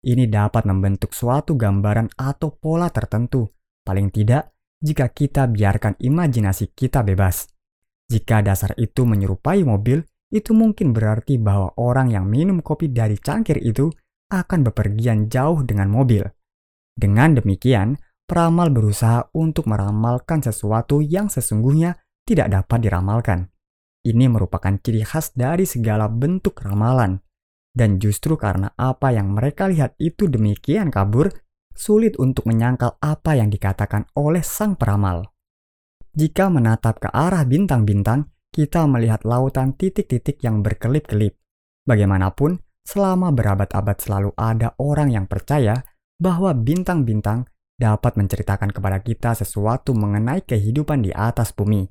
Ini 0.00 0.32
dapat 0.32 0.64
membentuk 0.64 1.12
suatu 1.12 1.60
gambaran 1.60 2.16
atau 2.16 2.56
pola 2.56 2.88
tertentu, 2.88 3.48
paling 3.84 4.08
tidak 4.08 4.52
jika 4.80 5.12
kita 5.12 5.44
biarkan 5.44 6.00
imajinasi 6.00 6.72
kita 6.72 7.04
bebas. 7.04 7.52
Jika 8.08 8.40
dasar 8.40 8.72
itu 8.80 9.04
menyerupai 9.04 9.62
mobil, 9.62 10.02
itu 10.30 10.54
mungkin 10.54 10.94
berarti 10.94 11.36
bahwa 11.36 11.74
orang 11.76 12.14
yang 12.14 12.26
minum 12.30 12.62
kopi 12.62 12.90
dari 12.90 13.18
cangkir 13.18 13.58
itu 13.58 13.90
akan 14.30 14.62
bepergian 14.62 15.26
jauh 15.26 15.66
dengan 15.66 15.90
mobil. 15.90 16.22
Dengan 16.94 17.34
demikian, 17.34 17.98
peramal 18.30 18.70
berusaha 18.70 19.26
untuk 19.34 19.66
meramalkan 19.66 20.38
sesuatu 20.38 21.02
yang 21.02 21.26
sesungguhnya 21.26 21.98
tidak 22.22 22.46
dapat 22.54 22.78
diramalkan. 22.86 23.50
Ini 24.06 24.30
merupakan 24.30 24.78
ciri 24.78 25.02
khas 25.02 25.34
dari 25.34 25.66
segala 25.66 26.06
bentuk 26.06 26.62
ramalan. 26.62 27.18
Dan 27.70 27.98
justru 28.02 28.34
karena 28.38 28.70
apa 28.74 29.14
yang 29.14 29.34
mereka 29.34 29.66
lihat 29.66 29.98
itu 29.98 30.26
demikian 30.30 30.94
kabur, 30.94 31.30
sulit 31.74 32.18
untuk 32.18 32.46
menyangkal 32.46 32.98
apa 33.02 33.38
yang 33.38 33.50
dikatakan 33.50 34.06
oleh 34.18 34.42
sang 34.42 34.74
peramal. 34.74 35.26
Jika 36.10 36.50
menatap 36.50 36.98
ke 36.98 37.08
arah 37.10 37.46
bintang-bintang, 37.46 38.26
kita 38.50 38.86
melihat 38.90 39.22
lautan 39.22 39.74
titik-titik 39.78 40.42
yang 40.42 40.60
berkelip-kelip. 40.60 41.38
Bagaimanapun, 41.86 42.58
selama 42.82 43.30
berabad-abad 43.30 43.96
selalu 44.02 44.30
ada 44.34 44.74
orang 44.82 45.14
yang 45.14 45.26
percaya 45.30 45.86
bahwa 46.18 46.52
bintang-bintang 46.52 47.46
dapat 47.80 48.18
menceritakan 48.18 48.74
kepada 48.74 49.00
kita 49.00 49.32
sesuatu 49.32 49.96
mengenai 49.96 50.44
kehidupan 50.44 51.00
di 51.00 51.14
atas 51.14 51.56
bumi. 51.56 51.88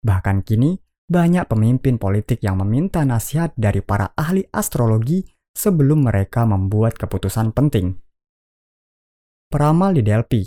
Bahkan 0.00 0.46
kini, 0.46 0.80
banyak 1.06 1.44
pemimpin 1.46 2.00
politik 2.00 2.40
yang 2.40 2.56
meminta 2.58 3.04
nasihat 3.04 3.52
dari 3.54 3.84
para 3.84 4.16
ahli 4.16 4.48
astrologi 4.50 5.22
sebelum 5.52 6.08
mereka 6.08 6.48
membuat 6.48 6.96
keputusan 6.96 7.52
penting. 7.52 8.00
Peramal 9.46 9.94
di 9.94 10.02
Delphi 10.02 10.42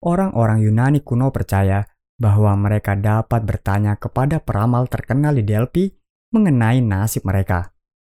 Orang-orang 0.00 0.64
Yunani 0.64 1.04
kuno 1.04 1.28
percaya 1.28 1.84
bahwa 2.20 2.52
mereka 2.60 2.92
dapat 3.00 3.48
bertanya 3.48 3.96
kepada 3.96 4.44
peramal 4.44 4.84
terkenal 4.92 5.32
di 5.32 5.42
Delphi 5.42 5.88
mengenai 6.36 6.84
nasib 6.84 7.24
mereka. 7.24 7.72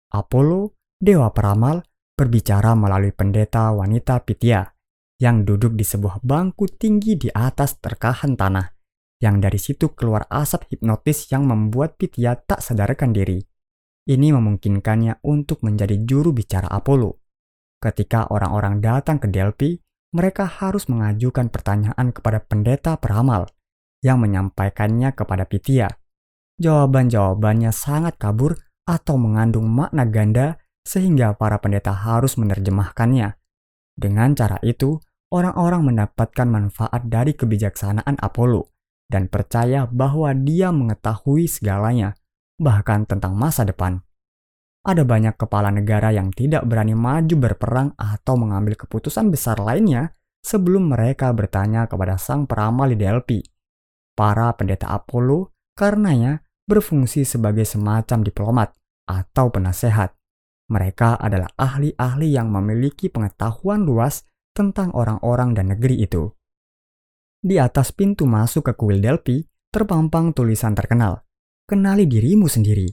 Apollo, 0.09 0.73
dewa 0.97 1.29
peramal, 1.29 1.85
berbicara 2.17 2.73
melalui 2.73 3.13
pendeta 3.13 3.69
wanita 3.69 4.25
Pitia 4.25 4.65
yang 5.21 5.45
duduk 5.45 5.77
di 5.77 5.85
sebuah 5.85 6.25
bangku 6.25 6.65
tinggi 6.65 7.13
di 7.13 7.29
atas 7.29 7.77
terkahan 7.77 8.33
tanah, 8.33 8.73
yang 9.21 9.37
dari 9.37 9.61
situ 9.61 9.93
keluar 9.93 10.25
asap 10.33 10.73
hipnotis 10.73 11.29
yang 11.29 11.45
membuat 11.45 11.95
Pitia 12.01 12.33
tak 12.41 12.65
sadarkan 12.65 13.13
diri. 13.13 13.37
Ini 14.01 14.33
memungkinkannya 14.33 15.21
untuk 15.29 15.61
menjadi 15.61 16.01
juru 16.01 16.33
bicara 16.33 16.65
Apollo. 16.73 17.21
Ketika 17.77 18.33
orang-orang 18.33 18.81
datang 18.81 19.21
ke 19.21 19.29
Delphi, 19.29 19.77
mereka 20.17 20.49
harus 20.49 20.89
mengajukan 20.89 21.53
pertanyaan 21.53 22.09
kepada 22.09 22.41
pendeta 22.41 22.97
peramal 22.97 23.45
yang 24.01 24.21
menyampaikannya 24.21 25.13
kepada 25.13 25.45
Pitia. 25.45 25.89
Jawaban-jawabannya 26.61 27.73
sangat 27.73 28.17
kabur 28.17 28.57
atau 28.85 29.15
mengandung 29.17 29.69
makna 29.69 30.05
ganda 30.09 30.61
sehingga 30.81 31.37
para 31.37 31.61
pendeta 31.61 31.93
harus 31.93 32.37
menerjemahkannya. 32.37 33.37
Dengan 33.97 34.33
cara 34.33 34.57
itu, 34.65 34.97
orang-orang 35.29 35.93
mendapatkan 35.93 36.47
manfaat 36.49 37.05
dari 37.05 37.37
kebijaksanaan 37.37 38.17
Apollo 38.17 38.73
dan 39.11 39.29
percaya 39.29 39.85
bahwa 39.85 40.33
dia 40.33 40.73
mengetahui 40.73 41.45
segalanya, 41.45 42.17
bahkan 42.57 43.05
tentang 43.05 43.37
masa 43.37 43.67
depan. 43.67 44.01
Ada 44.81 45.05
banyak 45.05 45.37
kepala 45.37 45.69
negara 45.69 46.09
yang 46.09 46.33
tidak 46.33 46.65
berani 46.65 46.97
maju 46.97 47.35
berperang 47.37 47.93
atau 48.01 48.33
mengambil 48.33 48.73
keputusan 48.73 49.29
besar 49.29 49.61
lainnya 49.61 50.17
sebelum 50.41 50.89
mereka 50.89 51.29
bertanya 51.37 51.85
kepada 51.85 52.17
sang 52.17 52.49
peramal 52.49 52.89
di 52.89 52.97
Delphi. 52.97 53.50
Para 54.21 54.53
pendeta 54.53 54.85
Apollo 54.93 55.49
karenanya 55.73 56.45
berfungsi 56.69 57.25
sebagai 57.25 57.65
semacam 57.65 58.21
diplomat 58.21 58.69
atau 59.09 59.49
penasehat 59.49 60.13
mereka 60.69 61.17
adalah 61.17 61.49
ahli-ahli 61.57 62.37
yang 62.37 62.53
memiliki 62.53 63.09
pengetahuan 63.09 63.81
luas 63.81 64.29
tentang 64.53 64.93
orang-orang 64.93 65.57
dan 65.57 65.73
negeri 65.73 66.05
itu. 66.05 66.29
Di 67.41 67.57
atas 67.57 67.89
pintu 67.91 68.29
masuk 68.29 68.69
ke 68.69 68.73
kuil 68.77 69.01
Delphi 69.01 69.41
terpampang 69.73 70.37
tulisan 70.37 70.77
terkenal, 70.77 71.25
"Kenali 71.65 72.05
dirimu 72.05 72.45
sendiri." 72.45 72.87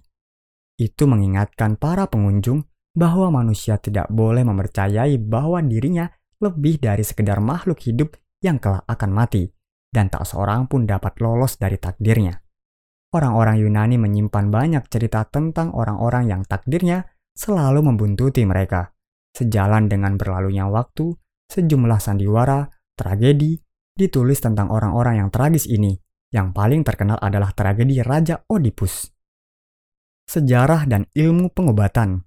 Itu 0.81 1.05
mengingatkan 1.05 1.77
para 1.77 2.09
pengunjung 2.09 2.65
bahwa 2.97 3.31
manusia 3.45 3.77
tidak 3.77 4.09
boleh 4.09 4.49
mempercayai 4.49 5.21
bahwa 5.21 5.61
dirinya 5.61 6.09
lebih 6.41 6.81
dari 6.81 7.05
sekedar 7.05 7.39
makhluk 7.39 7.85
hidup 7.85 8.17
yang 8.41 8.57
kelak 8.57 8.83
akan 8.89 9.11
mati, 9.13 9.51
dan 9.89 10.13
tak 10.13 10.29
seorang 10.29 10.69
pun 10.69 10.85
dapat 10.85 11.17
lolos 11.21 11.57
dari 11.57 11.81
takdirnya. 11.81 12.37
Orang-orang 13.09 13.57
Yunani 13.57 13.97
menyimpan 13.97 14.53
banyak 14.53 14.85
cerita 14.93 15.25
tentang 15.25 15.73
orang-orang 15.73 16.29
yang 16.29 16.43
takdirnya 16.45 17.09
selalu 17.33 17.81
membuntuti 17.89 18.45
mereka. 18.45 18.93
Sejalan 19.33 19.89
dengan 19.89 20.21
berlalunya 20.21 20.69
waktu, 20.69 21.17
sejumlah 21.49 22.01
sandiwara, 22.05 22.69
tragedi, 22.99 23.57
ditulis 23.97 24.43
tentang 24.45 24.69
orang-orang 24.69 25.25
yang 25.25 25.31
tragis 25.33 25.65
ini. 25.65 25.97
Yang 26.29 26.53
paling 26.53 26.83
terkenal 26.85 27.17
adalah 27.17 27.57
tragedi 27.57 28.05
Raja 28.05 28.45
Oedipus. 28.53 29.09
Sejarah 30.29 30.85
dan 30.85 31.09
ilmu 31.17 31.49
pengobatan 31.49 32.21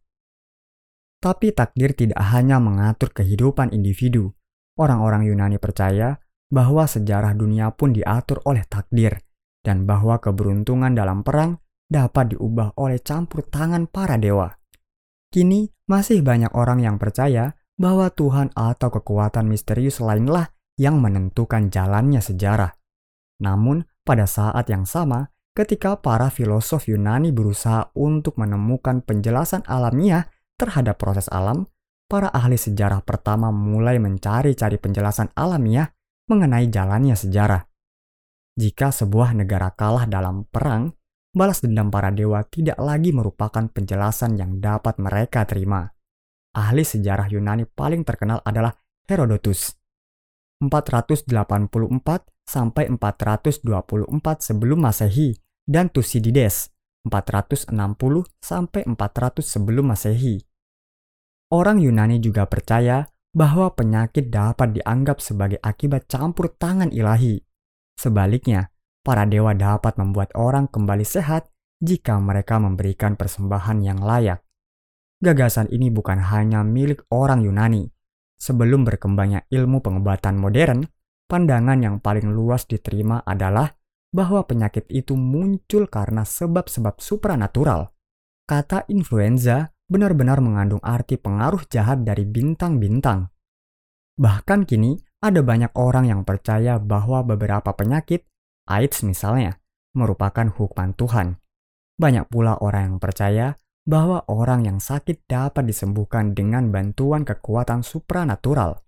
Tapi 1.22 1.54
takdir 1.54 1.94
tidak 1.94 2.18
hanya 2.34 2.58
mengatur 2.58 3.14
kehidupan 3.14 3.70
individu. 3.70 4.34
Orang-orang 4.74 5.30
Yunani 5.30 5.62
percaya 5.62 6.18
bahwa 6.52 6.84
sejarah 6.84 7.32
dunia 7.34 7.72
pun 7.72 7.96
diatur 7.96 8.44
oleh 8.44 8.68
takdir, 8.68 9.18
dan 9.64 9.88
bahwa 9.88 10.20
keberuntungan 10.20 10.92
dalam 10.92 11.24
perang 11.24 11.58
dapat 11.88 12.36
diubah 12.36 12.76
oleh 12.76 13.00
campur 13.00 13.48
tangan 13.48 13.88
para 13.88 14.20
dewa. 14.20 14.52
Kini 15.32 15.72
masih 15.88 16.20
banyak 16.20 16.52
orang 16.52 16.84
yang 16.84 17.00
percaya 17.00 17.56
bahwa 17.80 18.12
Tuhan 18.12 18.52
atau 18.52 18.92
kekuatan 18.92 19.48
misterius 19.48 20.04
lainlah 20.04 20.52
yang 20.76 21.00
menentukan 21.00 21.72
jalannya 21.72 22.20
sejarah. 22.20 22.76
Namun, 23.40 23.88
pada 24.04 24.28
saat 24.28 24.68
yang 24.68 24.84
sama, 24.84 25.32
ketika 25.56 25.98
para 26.00 26.28
filosof 26.28 26.92
Yunani 26.92 27.32
berusaha 27.32 27.96
untuk 27.96 28.36
menemukan 28.38 29.02
penjelasan 29.02 29.64
alamiah 29.66 30.28
terhadap 30.60 31.00
proses 31.00 31.32
alam, 31.32 31.66
para 32.12 32.28
ahli 32.28 32.60
sejarah 32.60 33.02
pertama 33.08 33.56
mulai 33.56 33.98
mencari-cari 34.04 34.76
penjelasan 34.78 35.32
alamiah 35.34 35.96
mengenai 36.32 36.72
jalannya 36.72 37.20
sejarah. 37.20 37.68
Jika 38.56 38.96
sebuah 38.96 39.36
negara 39.36 39.76
kalah 39.76 40.08
dalam 40.08 40.48
perang, 40.48 40.96
balas 41.36 41.60
dendam 41.60 41.92
para 41.92 42.08
dewa 42.16 42.40
tidak 42.48 42.80
lagi 42.80 43.12
merupakan 43.12 43.68
penjelasan 43.68 44.40
yang 44.40 44.64
dapat 44.64 44.96
mereka 44.96 45.44
terima. 45.44 45.92
Ahli 46.56 46.88
sejarah 46.88 47.28
Yunani 47.28 47.68
paling 47.68 48.08
terkenal 48.08 48.40
adalah 48.48 48.72
Herodotus. 49.08 49.76
484 50.64 51.28
sampai 52.48 52.88
424 52.92 53.68
sebelum 54.40 54.80
Masehi 54.84 55.36
dan 55.68 55.90
Thucydides 55.90 56.72
460 57.08 57.74
sampai 58.38 58.82
400 58.86 59.42
sebelum 59.42 59.90
Masehi. 59.90 60.44
Orang 61.52 61.82
Yunani 61.82 62.22
juga 62.22 62.46
percaya 62.48 63.04
bahwa 63.32 63.72
penyakit 63.72 64.28
dapat 64.28 64.76
dianggap 64.76 65.24
sebagai 65.24 65.60
akibat 65.64 66.08
campur 66.12 66.52
tangan 66.52 66.92
ilahi. 66.92 67.40
Sebaliknya, 67.96 68.72
para 69.02 69.24
dewa 69.24 69.56
dapat 69.56 69.96
membuat 69.96 70.36
orang 70.36 70.68
kembali 70.68 71.08
sehat 71.08 71.48
jika 71.82 72.20
mereka 72.22 72.60
memberikan 72.62 73.18
persembahan 73.18 73.82
yang 73.82 74.00
layak. 74.04 74.44
Gagasan 75.22 75.70
ini 75.70 75.94
bukan 75.94 76.18
hanya 76.18 76.66
milik 76.66 77.06
orang 77.14 77.46
Yunani. 77.46 77.90
Sebelum 78.42 78.82
berkembangnya 78.86 79.46
ilmu 79.54 79.86
pengobatan 79.86 80.34
modern, 80.34 80.82
pandangan 81.30 81.78
yang 81.78 81.96
paling 82.02 82.26
luas 82.34 82.66
diterima 82.66 83.22
adalah 83.22 83.70
bahwa 84.12 84.44
penyakit 84.44 84.90
itu 84.90 85.14
muncul 85.14 85.88
karena 85.88 86.26
sebab-sebab 86.26 86.98
supranatural. 87.00 87.94
Kata 88.50 88.84
influenza 88.90 89.72
benar-benar 89.92 90.40
mengandung 90.40 90.80
arti 90.80 91.20
pengaruh 91.20 91.68
jahat 91.68 92.08
dari 92.08 92.24
bintang-bintang. 92.24 93.28
Bahkan 94.16 94.64
kini, 94.64 94.96
ada 95.20 95.44
banyak 95.44 95.76
orang 95.76 96.08
yang 96.08 96.22
percaya 96.24 96.80
bahwa 96.80 97.28
beberapa 97.28 97.76
penyakit, 97.76 98.24
AIDS 98.72 99.04
misalnya, 99.04 99.60
merupakan 99.92 100.48
hukuman 100.48 100.96
Tuhan. 100.96 101.36
Banyak 102.00 102.32
pula 102.32 102.56
orang 102.64 102.96
yang 102.96 102.98
percaya 103.04 103.60
bahwa 103.84 104.24
orang 104.32 104.64
yang 104.64 104.80
sakit 104.80 105.28
dapat 105.28 105.68
disembuhkan 105.68 106.32
dengan 106.32 106.72
bantuan 106.72 107.28
kekuatan 107.28 107.84
supranatural. 107.84 108.80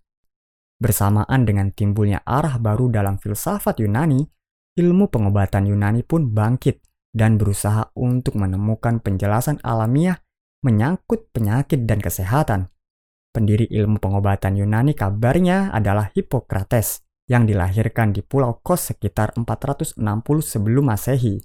Bersamaan 0.79 1.43
dengan 1.43 1.75
timbulnya 1.75 2.23
arah 2.23 2.55
baru 2.57 2.87
dalam 2.87 3.19
filsafat 3.19 3.83
Yunani, 3.83 4.23
ilmu 4.79 5.11
pengobatan 5.11 5.67
Yunani 5.67 6.07
pun 6.07 6.31
bangkit 6.31 6.79
dan 7.13 7.37
berusaha 7.37 7.93
untuk 7.93 8.39
menemukan 8.39 8.97
penjelasan 9.03 9.61
alamiah 9.61 10.22
menyangkut 10.63 11.29
penyakit 11.35 11.83
dan 11.83 11.99
kesehatan. 11.99 12.71
Pendiri 13.35 13.67
ilmu 13.67 13.99
pengobatan 13.99 14.55
Yunani 14.55 14.95
kabarnya 14.95 15.75
adalah 15.75 16.09
Hippocrates 16.15 17.03
yang 17.27 17.43
dilahirkan 17.43 18.15
di 18.15 18.23
Pulau 18.23 18.63
Kos 18.63 18.95
sekitar 18.95 19.35
460 19.35 19.99
sebelum 20.39 20.87
Masehi. 20.87 21.43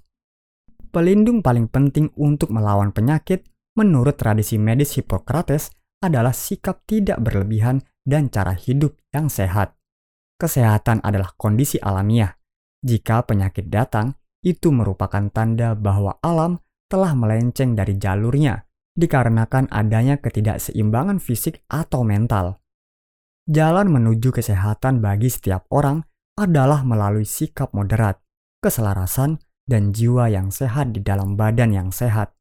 Pelindung 0.89 1.43
paling 1.43 1.69
penting 1.69 2.09
untuk 2.17 2.49
melawan 2.49 2.95
penyakit 2.95 3.45
menurut 3.77 4.15
tradisi 4.17 4.57
medis 4.57 4.95
Hippocrates 4.97 5.69
adalah 5.99 6.31
sikap 6.31 6.87
tidak 6.87 7.19
berlebihan 7.19 7.83
dan 8.07 8.31
cara 8.31 8.55
hidup 8.55 8.95
yang 9.11 9.27
sehat. 9.27 9.75
Kesehatan 10.39 11.03
adalah 11.03 11.35
kondisi 11.35 11.75
alamiah. 11.83 12.31
Jika 12.79 13.27
penyakit 13.27 13.67
datang, 13.67 14.15
itu 14.39 14.71
merupakan 14.71 15.27
tanda 15.33 15.75
bahwa 15.75 16.15
alam 16.23 16.63
telah 16.87 17.11
melenceng 17.11 17.75
dari 17.75 17.99
jalurnya 17.99 18.68
dikarenakan 18.97 19.69
adanya 19.69 20.17
ketidakseimbangan 20.17 21.21
fisik 21.21 21.61
atau 21.69 22.01
mental. 22.01 22.61
Jalan 23.49 23.89
menuju 23.89 24.29
kesehatan 24.29 25.01
bagi 25.01 25.29
setiap 25.33 25.65
orang 25.73 26.05
adalah 26.37 26.85
melalui 26.85 27.25
sikap 27.25 27.73
moderat, 27.73 28.21
keselarasan, 28.61 29.41
dan 29.65 29.89
jiwa 29.93 30.29
yang 30.29 30.49
sehat 30.53 30.93
di 30.93 31.01
dalam 31.01 31.33
badan 31.33 31.73
yang 31.73 31.89
sehat. 31.89 32.33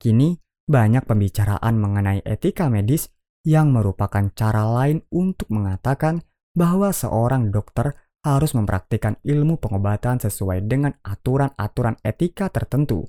Kini, 0.00 0.40
banyak 0.68 1.04
pembicaraan 1.04 1.80
mengenai 1.80 2.20
etika 2.24 2.68
medis 2.68 3.08
yang 3.44 3.72
merupakan 3.72 4.28
cara 4.36 4.68
lain 4.68 5.00
untuk 5.08 5.48
mengatakan 5.48 6.20
bahwa 6.52 6.92
seorang 6.92 7.48
dokter 7.48 7.96
harus 8.22 8.52
mempraktikkan 8.52 9.16
ilmu 9.24 9.56
pengobatan 9.56 10.20
sesuai 10.20 10.68
dengan 10.68 10.92
aturan-aturan 11.00 11.96
etika 12.04 12.52
tertentu. 12.52 13.08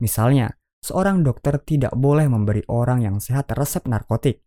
Misalnya, 0.00 0.57
seorang 0.84 1.26
dokter 1.26 1.58
tidak 1.62 1.94
boleh 1.94 2.26
memberi 2.30 2.62
orang 2.70 3.02
yang 3.04 3.16
sehat 3.18 3.50
resep 3.54 3.84
narkotik. 3.86 4.42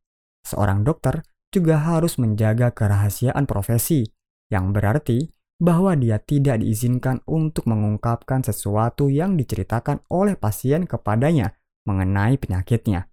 Seorang 0.47 0.83
dokter 0.87 1.21
juga 1.51 1.77
harus 1.83 2.15
menjaga 2.17 2.71
kerahasiaan 2.71 3.43
profesi, 3.45 4.07
yang 4.49 4.71
berarti 4.71 5.31
bahwa 5.61 5.93
dia 5.93 6.17
tidak 6.17 6.65
diizinkan 6.65 7.21
untuk 7.29 7.69
mengungkapkan 7.69 8.41
sesuatu 8.41 9.13
yang 9.13 9.37
diceritakan 9.37 10.01
oleh 10.09 10.33
pasien 10.33 10.89
kepadanya 10.89 11.53
mengenai 11.85 12.41
penyakitnya. 12.41 13.05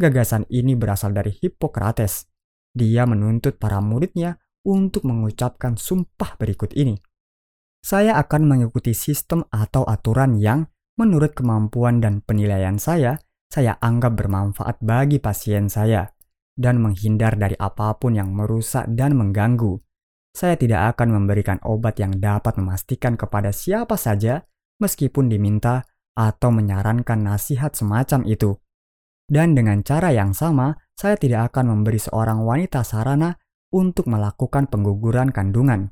Gagasan 0.00 0.48
ini 0.48 0.74
berasal 0.74 1.12
dari 1.12 1.30
Hippocrates. 1.30 2.26
Dia 2.74 3.06
menuntut 3.06 3.60
para 3.60 3.78
muridnya 3.78 4.40
untuk 4.66 5.04
mengucapkan 5.06 5.76
sumpah 5.76 6.34
berikut 6.40 6.74
ini. 6.74 6.98
Saya 7.84 8.16
akan 8.16 8.48
mengikuti 8.48 8.96
sistem 8.96 9.44
atau 9.52 9.84
aturan 9.84 10.40
yang 10.40 10.66
menurut 10.94 11.34
kemampuan 11.34 11.98
dan 11.98 12.22
penilaian 12.22 12.78
saya, 12.78 13.18
saya 13.50 13.78
anggap 13.78 14.18
bermanfaat 14.18 14.82
bagi 14.82 15.22
pasien 15.22 15.70
saya 15.70 16.10
dan 16.54 16.78
menghindar 16.82 17.34
dari 17.34 17.58
apa 17.58 17.98
pun 17.98 18.14
yang 18.14 18.34
merusak 18.34 18.86
dan 18.94 19.18
mengganggu. 19.18 19.78
Saya 20.34 20.58
tidak 20.58 20.98
akan 20.98 21.14
memberikan 21.14 21.62
obat 21.62 22.02
yang 22.02 22.18
dapat 22.18 22.58
memastikan 22.58 23.14
kepada 23.14 23.54
siapa 23.54 23.94
saja 23.94 24.42
meskipun 24.82 25.30
diminta 25.30 25.86
atau 26.14 26.50
menyarankan 26.50 27.22
nasihat 27.22 27.74
semacam 27.74 28.26
itu. 28.26 28.58
Dan 29.24 29.54
dengan 29.54 29.82
cara 29.86 30.10
yang 30.10 30.34
sama, 30.34 30.74
saya 30.94 31.14
tidak 31.18 31.54
akan 31.54 31.78
memberi 31.78 31.98
seorang 32.02 32.42
wanita 32.42 32.82
sarana 32.82 33.38
untuk 33.74 34.06
melakukan 34.06 34.70
pengguguran 34.70 35.34
kandungan. 35.34 35.90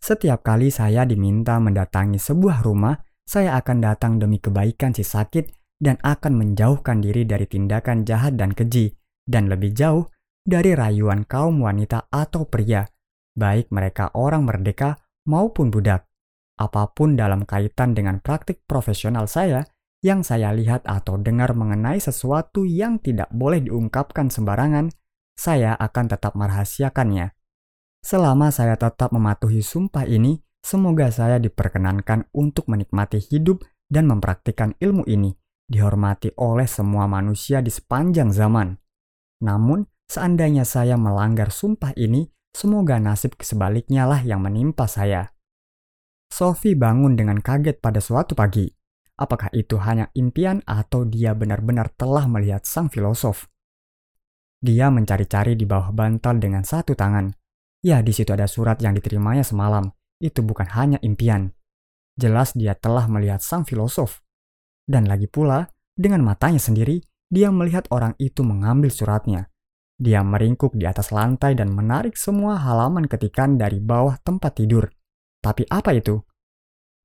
Setiap 0.00 0.44
kali 0.44 0.68
saya 0.68 1.08
diminta 1.08 1.56
mendatangi 1.56 2.20
sebuah 2.20 2.60
rumah, 2.60 2.96
saya 3.24 3.56
akan 3.58 3.80
datang 3.80 4.20
demi 4.20 4.38
kebaikan 4.38 4.92
si 4.92 5.02
sakit 5.02 5.50
dan 5.80 5.98
akan 6.00 6.38
menjauhkan 6.38 7.02
diri 7.02 7.26
dari 7.26 7.44
tindakan 7.48 8.06
jahat 8.06 8.38
dan 8.38 8.52
keji, 8.52 8.94
dan 9.26 9.50
lebih 9.50 9.74
jauh 9.74 10.08
dari 10.44 10.76
rayuan 10.76 11.24
kaum 11.24 11.64
wanita 11.64 12.08
atau 12.12 12.44
pria, 12.44 12.84
baik 13.34 13.72
mereka 13.72 14.12
orang 14.14 14.44
merdeka 14.44 15.00
maupun 15.24 15.72
budak. 15.72 16.04
Apa 16.54 16.94
pun 16.94 17.18
dalam 17.18 17.42
kaitan 17.42 17.96
dengan 17.96 18.22
praktik 18.22 18.62
profesional 18.68 19.26
saya, 19.26 19.66
yang 20.04 20.20
saya 20.20 20.52
lihat 20.52 20.84
atau 20.84 21.16
dengar 21.16 21.56
mengenai 21.56 21.96
sesuatu 21.96 22.68
yang 22.68 23.00
tidak 23.00 23.32
boleh 23.32 23.64
diungkapkan 23.64 24.28
sembarangan, 24.28 24.92
saya 25.34 25.74
akan 25.74 26.06
tetap 26.12 26.36
merahasiakannya. 26.36 27.32
Selama 28.04 28.52
saya 28.52 28.76
tetap 28.76 29.10
mematuhi 29.10 29.64
sumpah 29.64 30.04
ini, 30.04 30.38
Semoga 30.64 31.12
saya 31.12 31.36
diperkenankan 31.36 32.32
untuk 32.32 32.72
menikmati 32.72 33.20
hidup 33.20 33.68
dan 33.84 34.08
mempraktikkan 34.08 34.72
ilmu 34.80 35.04
ini, 35.04 35.36
dihormati 35.68 36.32
oleh 36.40 36.64
semua 36.64 37.04
manusia 37.04 37.60
di 37.60 37.68
sepanjang 37.68 38.32
zaman. 38.32 38.80
Namun, 39.44 39.84
seandainya 40.08 40.64
saya 40.64 40.96
melanggar 40.96 41.52
sumpah 41.52 41.92
ini, 42.00 42.32
semoga 42.56 42.96
nasib 42.96 43.36
sebaliknya 43.44 44.08
lah 44.08 44.24
yang 44.24 44.40
menimpa 44.40 44.88
saya. 44.88 45.36
Sophie 46.32 46.72
bangun 46.72 47.12
dengan 47.12 47.44
kaget 47.44 47.84
pada 47.84 48.00
suatu 48.00 48.32
pagi. 48.32 48.64
Apakah 49.20 49.52
itu 49.52 49.76
hanya 49.84 50.08
impian 50.16 50.64
atau 50.64 51.04
dia 51.04 51.36
benar-benar 51.36 51.92
telah 51.92 52.24
melihat 52.24 52.64
sang 52.64 52.88
filosof? 52.88 53.52
Dia 54.64 54.88
mencari-cari 54.88 55.60
di 55.60 55.68
bawah 55.68 55.92
bantal 55.92 56.40
dengan 56.40 56.64
satu 56.64 56.96
tangan. 56.96 57.36
Ya, 57.84 58.00
di 58.00 58.16
situ 58.16 58.32
ada 58.32 58.48
surat 58.48 58.80
yang 58.80 58.96
diterimanya 58.96 59.44
semalam 59.44 59.92
itu 60.24 60.40
bukan 60.40 60.64
hanya 60.72 60.96
impian. 61.04 61.52
Jelas 62.16 62.56
dia 62.56 62.72
telah 62.72 63.04
melihat 63.04 63.44
sang 63.44 63.68
filosof. 63.68 64.24
Dan 64.88 65.04
lagi 65.04 65.28
pula, 65.28 65.68
dengan 65.92 66.24
matanya 66.24 66.58
sendiri, 66.58 67.04
dia 67.28 67.52
melihat 67.52 67.84
orang 67.92 68.16
itu 68.16 68.40
mengambil 68.40 68.88
suratnya. 68.88 69.52
Dia 70.00 70.24
meringkuk 70.24 70.74
di 70.74 70.88
atas 70.88 71.14
lantai 71.14 71.54
dan 71.54 71.70
menarik 71.70 72.18
semua 72.18 72.58
halaman 72.58 73.06
ketikan 73.06 73.60
dari 73.60 73.78
bawah 73.78 74.18
tempat 74.24 74.58
tidur. 74.58 74.90
Tapi 75.38 75.68
apa 75.68 75.94
itu? 75.94 76.18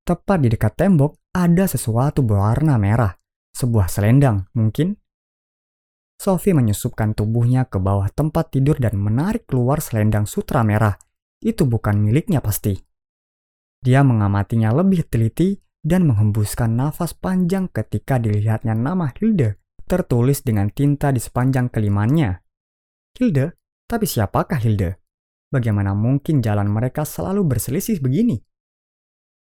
Tepat 0.02 0.38
di 0.42 0.48
dekat 0.50 0.74
tembok 0.74 1.14
ada 1.30 1.70
sesuatu 1.70 2.24
berwarna 2.24 2.80
merah. 2.80 3.14
Sebuah 3.54 3.86
selendang, 3.86 4.48
mungkin. 4.56 4.98
Sophie 6.18 6.52
menyusupkan 6.52 7.14
tubuhnya 7.14 7.64
ke 7.64 7.78
bawah 7.78 8.10
tempat 8.10 8.52
tidur 8.52 8.76
dan 8.76 8.98
menarik 8.98 9.46
keluar 9.46 9.78
selendang 9.78 10.26
sutra 10.26 10.66
merah. 10.66 10.98
Itu 11.40 11.64
bukan 11.64 11.96
miliknya 11.96 12.42
pasti. 12.42 12.89
Dia 13.80 14.04
mengamatinya 14.04 14.76
lebih 14.76 15.08
teliti 15.08 15.56
dan 15.80 16.04
menghembuskan 16.04 16.76
nafas 16.76 17.16
panjang 17.16 17.72
ketika 17.72 18.20
dilihatnya 18.20 18.76
nama 18.76 19.08
Hilde 19.16 19.56
tertulis 19.88 20.44
dengan 20.44 20.68
tinta 20.68 21.08
di 21.10 21.18
sepanjang 21.18 21.72
kelimannya. 21.72 22.44
Hilde? 23.16 23.56
Tapi 23.88 24.04
siapakah 24.06 24.60
Hilde? 24.60 25.00
Bagaimana 25.50 25.96
mungkin 25.96 26.44
jalan 26.44 26.70
mereka 26.70 27.02
selalu 27.02 27.42
berselisih 27.42 27.98
begini? 27.98 28.38